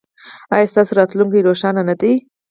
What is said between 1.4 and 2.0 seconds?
روښانه نه